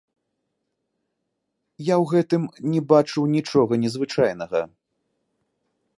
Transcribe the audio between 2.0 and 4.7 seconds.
гэтым не бачу нічога незвычайнага.